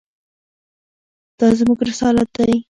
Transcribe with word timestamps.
دا 1.39 1.47
زموږ 1.59 1.79
رسالت 1.89 2.29
دی. 2.47 2.53